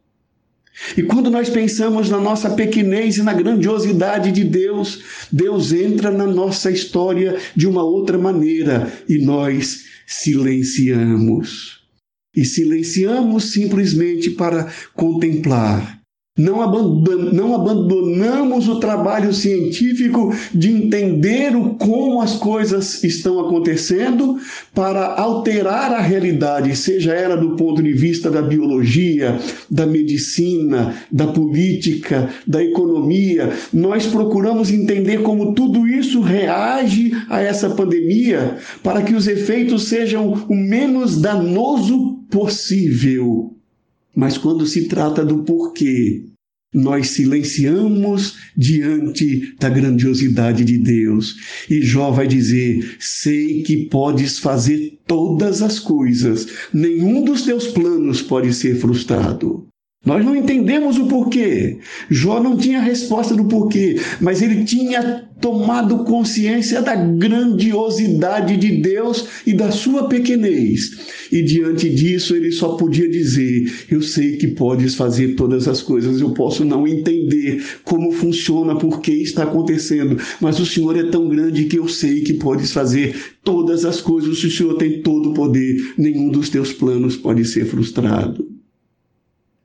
E 0.96 1.02
quando 1.02 1.30
nós 1.30 1.48
pensamos 1.48 2.08
na 2.08 2.18
nossa 2.18 2.50
pequenez 2.50 3.16
e 3.16 3.22
na 3.22 3.32
grandiosidade 3.32 4.32
de 4.32 4.44
Deus, 4.44 5.02
Deus 5.30 5.72
entra 5.72 6.10
na 6.10 6.26
nossa 6.26 6.70
história 6.70 7.36
de 7.54 7.66
uma 7.66 7.82
outra 7.82 8.16
maneira 8.16 8.92
e 9.08 9.18
nós 9.18 9.84
silenciamos. 10.06 11.78
E 12.34 12.44
silenciamos 12.44 13.52
simplesmente 13.52 14.30
para 14.30 14.72
contemplar 14.94 15.97
não, 16.38 16.62
abandonamos 16.62 18.68
o 18.68 18.78
trabalho 18.78 19.34
científico 19.34 20.32
de 20.54 20.70
entender 20.70 21.56
o 21.56 21.74
como 21.74 22.22
as 22.22 22.36
coisas 22.36 23.02
estão 23.02 23.40
acontecendo 23.40 24.38
para 24.72 25.14
alterar 25.14 25.92
a 25.92 26.00
realidade, 26.00 26.76
seja 26.76 27.12
ela 27.12 27.36
do 27.36 27.56
ponto 27.56 27.82
de 27.82 27.92
vista 27.92 28.30
da 28.30 28.40
biologia, 28.40 29.36
da 29.68 29.84
medicina, 29.84 30.94
da 31.10 31.26
política, 31.26 32.28
da 32.46 32.62
economia. 32.62 33.52
Nós 33.72 34.06
procuramos 34.06 34.70
entender 34.70 35.22
como 35.22 35.54
tudo 35.54 35.88
isso 35.88 36.20
reage 36.20 37.10
a 37.28 37.40
essa 37.40 37.70
pandemia 37.70 38.58
para 38.80 39.02
que 39.02 39.14
os 39.14 39.26
efeitos 39.26 39.88
sejam 39.88 40.44
o 40.48 40.54
menos 40.54 41.20
danoso 41.20 42.22
possível. 42.30 43.57
Mas 44.18 44.36
quando 44.36 44.66
se 44.66 44.88
trata 44.88 45.24
do 45.24 45.44
porquê, 45.44 46.24
nós 46.74 47.10
silenciamos 47.10 48.34
diante 48.56 49.54
da 49.60 49.68
grandiosidade 49.68 50.64
de 50.64 50.76
Deus. 50.76 51.36
E 51.70 51.82
Jó 51.82 52.10
vai 52.10 52.26
dizer: 52.26 52.96
Sei 52.98 53.62
que 53.62 53.86
podes 53.86 54.40
fazer 54.40 54.98
todas 55.06 55.62
as 55.62 55.78
coisas, 55.78 56.48
nenhum 56.74 57.24
dos 57.24 57.42
teus 57.42 57.68
planos 57.68 58.20
pode 58.20 58.52
ser 58.52 58.74
frustrado. 58.80 59.67
Nós 60.06 60.24
não 60.24 60.36
entendemos 60.36 60.96
o 60.96 61.06
porquê. 61.06 61.78
Jó 62.08 62.40
não 62.40 62.56
tinha 62.56 62.80
resposta 62.80 63.34
do 63.34 63.46
porquê, 63.46 63.96
mas 64.20 64.40
ele 64.40 64.64
tinha 64.64 65.28
tomado 65.40 66.04
consciência 66.04 66.80
da 66.80 66.94
grandiosidade 66.94 68.56
de 68.56 68.80
Deus 68.80 69.26
e 69.44 69.52
da 69.52 69.72
sua 69.72 70.08
pequenez. 70.08 71.26
E 71.32 71.42
diante 71.42 71.90
disso, 71.90 72.36
ele 72.36 72.52
só 72.52 72.76
podia 72.76 73.10
dizer: 73.10 73.70
Eu 73.90 74.00
sei 74.00 74.36
que 74.36 74.46
podes 74.46 74.94
fazer 74.94 75.34
todas 75.34 75.66
as 75.66 75.82
coisas, 75.82 76.20
eu 76.20 76.30
posso 76.30 76.64
não 76.64 76.86
entender 76.86 77.62
como 77.84 78.12
funciona, 78.12 78.78
por 78.78 79.00
que 79.00 79.12
está 79.12 79.42
acontecendo, 79.42 80.16
mas 80.40 80.60
o 80.60 80.66
Senhor 80.66 80.96
é 80.96 81.10
tão 81.10 81.28
grande 81.28 81.64
que 81.64 81.78
eu 81.78 81.88
sei 81.88 82.20
que 82.20 82.34
podes 82.34 82.72
fazer 82.72 83.16
todas 83.42 83.84
as 83.84 84.00
coisas, 84.00 84.42
o 84.42 84.50
Senhor 84.50 84.74
tem 84.74 85.02
todo 85.02 85.30
o 85.30 85.34
poder, 85.34 85.76
nenhum 85.98 86.30
dos 86.30 86.48
teus 86.48 86.72
planos 86.72 87.16
pode 87.16 87.44
ser 87.44 87.66
frustrado. 87.66 88.57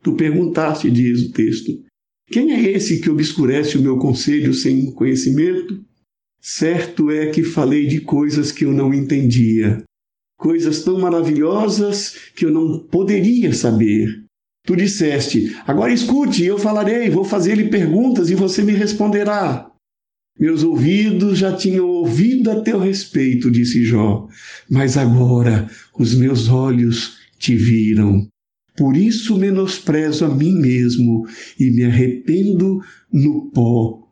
Tu 0.03 0.13
perguntaste, 0.13 0.91
diz 0.91 1.23
o 1.23 1.31
texto, 1.31 1.81
quem 2.29 2.51
é 2.51 2.71
esse 2.71 2.99
que 2.99 3.09
obscurece 3.09 3.77
o 3.77 3.81
meu 3.81 3.97
conselho 3.97 4.53
sem 4.53 4.91
conhecimento? 4.91 5.81
Certo 6.41 7.09
é 7.09 7.27
que 7.27 7.41
falei 7.41 7.87
de 7.87 8.01
coisas 8.01 8.51
que 8.51 8.65
eu 8.65 8.73
não 8.73 8.93
entendia, 8.93 9.81
coisas 10.37 10.83
tão 10.83 10.99
maravilhosas 10.99 12.17
que 12.35 12.45
eu 12.45 12.51
não 12.51 12.79
poderia 12.79 13.53
saber. 13.53 14.23
Tu 14.65 14.75
disseste: 14.75 15.55
Agora 15.65 15.93
escute, 15.93 16.43
eu 16.43 16.57
falarei, 16.57 17.09
vou 17.09 17.23
fazer-lhe 17.23 17.69
perguntas 17.69 18.29
e 18.29 18.35
você 18.35 18.61
me 18.61 18.73
responderá. 18.73 19.71
Meus 20.37 20.63
ouvidos 20.63 21.37
já 21.37 21.55
tinham 21.55 21.87
ouvido 21.87 22.51
a 22.51 22.61
teu 22.61 22.79
respeito, 22.79 23.51
disse 23.51 23.83
Jó, 23.85 24.27
mas 24.69 24.97
agora 24.97 25.69
os 25.97 26.15
meus 26.15 26.49
olhos 26.49 27.19
te 27.37 27.55
viram. 27.55 28.27
Por 28.75 28.97
isso 28.97 29.37
menosprezo 29.37 30.25
a 30.25 30.33
mim 30.33 30.53
mesmo 30.53 31.27
e 31.59 31.69
me 31.71 31.83
arrependo 31.83 32.81
no 33.11 33.51
pó 33.51 34.07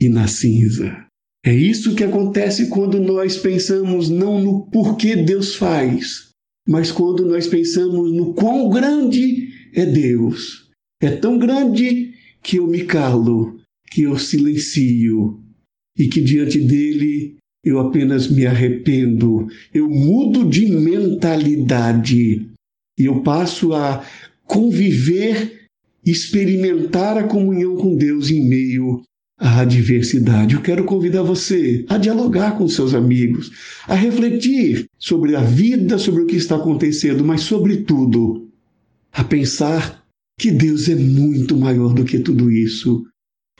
e 0.00 0.08
na 0.08 0.26
cinza. 0.26 1.06
É 1.44 1.54
isso 1.54 1.94
que 1.94 2.02
acontece 2.02 2.68
quando 2.68 2.98
nós 2.98 3.36
pensamos 3.36 4.08
não 4.08 4.40
no 4.42 4.66
porquê 4.66 5.16
Deus 5.16 5.54
faz, 5.54 6.30
mas 6.66 6.90
quando 6.90 7.24
nós 7.24 7.46
pensamos 7.46 8.10
no 8.12 8.34
quão 8.34 8.68
grande 8.70 9.48
é 9.74 9.86
Deus. 9.86 10.68
É 11.00 11.10
tão 11.10 11.38
grande 11.38 12.14
que 12.42 12.56
eu 12.56 12.66
me 12.66 12.84
calo, 12.84 13.60
que 13.90 14.02
eu 14.02 14.18
silencio 14.18 15.38
e 15.96 16.08
que 16.08 16.20
diante 16.20 16.58
dele 16.58 17.36
eu 17.64 17.78
apenas 17.80 18.30
me 18.30 18.46
arrependo, 18.46 19.46
eu 19.74 19.88
mudo 19.88 20.48
de 20.48 20.66
mentalidade 20.66 22.48
e 22.98 23.04
eu 23.04 23.20
passo 23.22 23.74
a 23.74 24.04
conviver, 24.44 25.66
experimentar 26.04 27.18
a 27.18 27.24
comunhão 27.24 27.76
com 27.76 27.96
Deus 27.96 28.30
em 28.30 28.48
meio 28.48 29.02
a 29.38 29.60
adversidade. 29.60 30.54
Eu 30.54 30.62
quero 30.62 30.84
convidar 30.84 31.22
você 31.22 31.84
a 31.88 31.98
dialogar 31.98 32.56
com 32.56 32.66
seus 32.68 32.94
amigos, 32.94 33.50
a 33.86 33.94
refletir 33.94 34.86
sobre 34.98 35.36
a 35.36 35.42
vida, 35.42 35.98
sobre 35.98 36.22
o 36.22 36.26
que 36.26 36.36
está 36.36 36.56
acontecendo, 36.56 37.24
mas, 37.24 37.42
sobretudo, 37.42 38.48
a 39.12 39.22
pensar 39.22 40.02
que 40.38 40.50
Deus 40.50 40.88
é 40.88 40.94
muito 40.94 41.56
maior 41.56 41.92
do 41.92 42.04
que 42.04 42.18
tudo 42.18 42.50
isso 42.50 43.04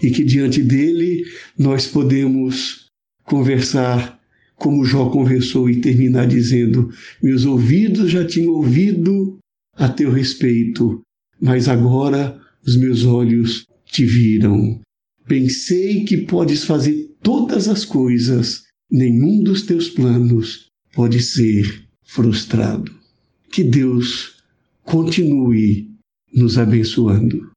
e 0.03 0.11
que 0.11 0.25
diante 0.25 0.63
dele 0.63 1.25
nós 1.59 1.87
podemos 1.87 2.87
conversar 3.25 4.21
como 4.57 4.85
Jó 4.85 5.11
conversou 5.11 5.71
e 5.71 5.81
terminar 5.81 6.27
dizendo: 6.27 6.91
Meus 7.23 7.45
ouvidos 7.45 8.11
já 8.11 8.27
tinham 8.27 8.53
ouvido 8.53 9.39
a 9.75 9.89
teu 9.89 10.11
respeito, 10.11 11.03
mas 11.41 11.69
agora 11.69 12.41
os 12.67 12.77
meus 12.77 13.05
olhos 13.05 13.67
te 13.85 14.05
viram. 14.05 14.81
Pensei 15.29 16.05
que 16.05 16.19
podes 16.19 16.65
fazer 16.65 17.15
todas 17.23 17.69
as 17.69 17.85
coisas, 17.85 18.65
nenhum 18.91 19.43
dos 19.43 19.63
teus 19.63 19.89
planos 19.89 20.67
pode 20.95 21.21
ser 21.23 21.85
frustrado. 22.05 22.93
Que 23.51 23.63
Deus 23.63 24.37
continue 24.85 25.91
nos 26.33 26.59
abençoando. 26.59 27.51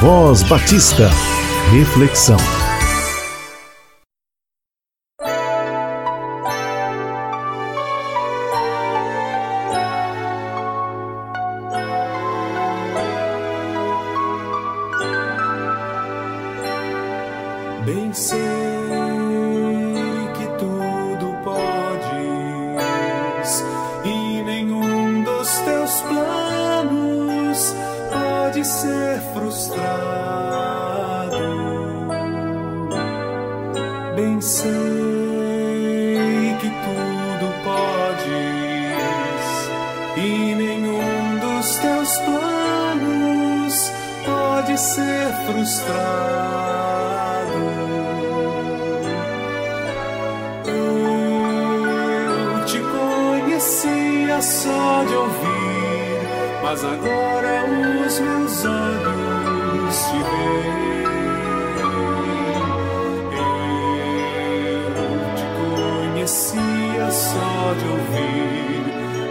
Voz 0.00 0.44
Batista. 0.44 1.10
Reflexão. 1.72 2.36
Bem 17.84 18.12
sei 18.12 18.38
que 20.36 20.46
tudo 20.58 21.36
podes 21.42 21.64
e 24.04 24.42
nenhum 24.44 25.24
dos 25.24 25.58
teus 25.58 26.00
planos 26.02 26.37
ser 28.68 29.20
frustrado. 29.32 29.78
Bem 34.14 34.40
sei 34.40 34.66
que 36.60 36.68
tudo 36.84 37.46
podes 37.64 38.28
e 40.16 40.54
nenhum 40.54 41.38
dos 41.40 41.76
teus 41.78 42.18
planos 42.18 43.92
pode 44.26 44.78
ser 44.78 45.32
frustrado. 45.46 46.47
Mas 56.68 56.84
agora 56.84 57.64
os 58.06 58.20
meus 58.20 58.64
olhos 58.66 59.96
te 60.04 60.18
veem. 60.28 61.08
Eu 64.98 65.08
te 65.34 65.46
conhecia 65.56 67.10
só 67.10 67.72
de 67.72 67.86
ouvir, 67.88 68.84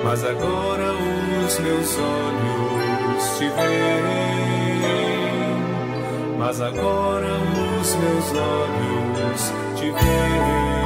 mas 0.04 0.23
agora 0.23 0.93
os 1.45 1.60
meus 1.60 1.97
olhos 2.00 3.38
te 3.38 3.47
veem. 3.50 4.82
Mas 6.39 6.60
agora 6.60 7.38
os 7.82 7.95
meus 7.97 8.32
olhos 8.32 9.54
te 9.76 9.91
veem. 9.91 10.76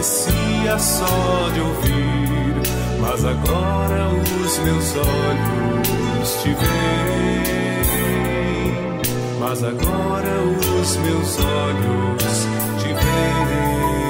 Conhecia 0.00 0.78
só 0.78 1.50
de 1.52 1.60
ouvir, 1.60 2.54
mas 3.00 3.22
agora 3.22 4.08
os 4.08 4.58
meus 4.60 4.96
olhos 4.96 6.42
te 6.42 6.48
veem. 6.54 7.50
Mas 9.38 9.62
agora 9.62 10.40
os 10.80 10.96
meus 10.96 11.38
olhos 11.38 12.46
te 12.78 12.88
veem. 12.88 14.09